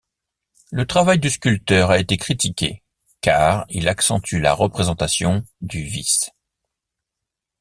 [0.71, 2.81] Le travail du sculpteur a été critiqué
[3.21, 6.31] car il accentue la représentation du vice.